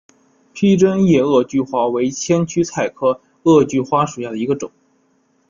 [0.53, 4.71] 披针叶萼距花为千屈菜科萼距花属下的一个种。